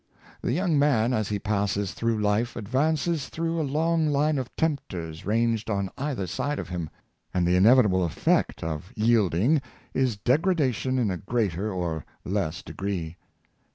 The 0.41 0.51
young 0.51 0.79
man, 0.79 1.13
as 1.13 1.29
he 1.29 1.37
passes 1.37 1.93
through 1.93 2.19
life, 2.19 2.55
advances 2.55 3.29
through 3.29 3.61
a 3.61 3.61
long 3.61 4.07
line 4.07 4.39
of 4.39 4.49
temptors 4.55 5.27
ranged 5.27 5.69
on 5.69 5.91
either 5.95 6.25
side 6.25 6.57
of 6.57 6.69
him; 6.69 6.89
and 7.35 7.45
the 7.47 7.55
inevitable 7.55 8.03
effect 8.03 8.63
of 8.63 8.91
yielding 8.95 9.61
is 9.93 10.17
degrada 10.17 10.73
tion 10.73 10.97
in 10.97 11.11
a 11.11 11.17
greater 11.17 11.71
or 11.71 12.03
a 12.25 12.29
less 12.29 12.63
degree. 12.63 13.17